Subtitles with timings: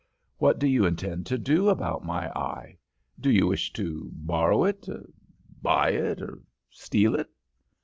[0.39, 2.79] 'What do you intend to do about my eye?
[3.19, 4.87] Do you wish to borrow it,
[5.61, 7.29] buy it, or steal it?'